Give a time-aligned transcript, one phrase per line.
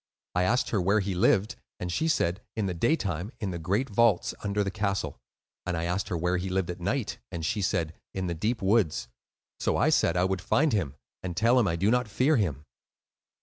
[0.33, 3.59] I asked her where he lived, and she said, 'In the day time, in the
[3.59, 5.21] great vaults under the castle;'
[5.63, 8.63] and I asked her where he lived at night, and she said, 'In the deep
[8.63, 9.09] woods.'
[9.59, 12.65] So I said I would find him, and tell him I did not fear him."